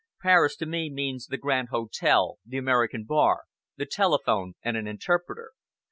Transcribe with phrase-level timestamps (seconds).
[0.23, 3.43] "Paris, to me, means the Grand Hotel, the American bar,
[3.77, 5.51] the telephone and an interpreter.